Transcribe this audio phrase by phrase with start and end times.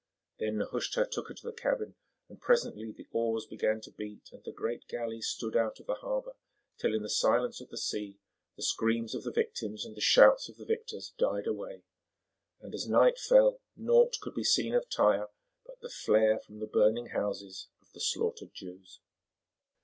[0.39, 1.93] Then Nehushta took her to the cabin,
[2.27, 5.93] and presently the oars began to beat and the great galley stood out of the
[5.93, 6.35] harbour,
[6.79, 8.17] till in the silence of the sea
[8.55, 11.83] the screams of the victims and the shouts of the victors died away,
[12.61, 15.27] and as night fell naught could be seen of Tyre
[15.67, 19.01] but the flare from the burning houses of the slaughtered Jews.